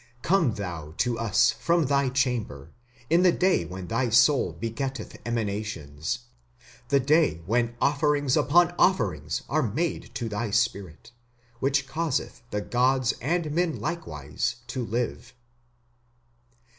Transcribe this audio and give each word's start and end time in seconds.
Come 0.23 0.55
thou 0.55 0.95
to 0.97 1.19
us 1.19 1.51
from 1.51 1.85
thy 1.85 2.09
chamber, 2.09 2.71
in 3.11 3.21
the 3.21 3.31
day 3.31 3.65
when 3.65 3.85
thy 3.85 4.09
soul 4.09 4.51
begetteth 4.51 5.19
emanations, 5.27 6.25
The 6.89 6.99
day 6.99 7.43
when 7.45 7.75
offerings 7.79 8.35
upon 8.35 8.71
offerings 8.79 9.43
are 9.47 9.61
made 9.61 10.09
to 10.15 10.27
thy 10.27 10.49
spirit, 10.49 11.11
which 11.59 11.85
causeth 11.87 12.41
the 12.49 12.61
gods 12.61 13.13
and 13.21 13.51
men 13.51 13.79
likewise 13.79 14.55
to 14.69 14.83
live. 14.83 15.35